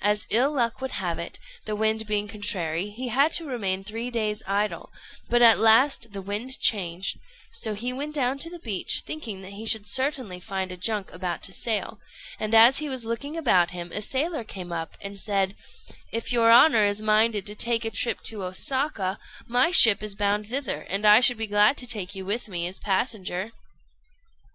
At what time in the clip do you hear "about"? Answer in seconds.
11.12-11.42, 13.36-13.72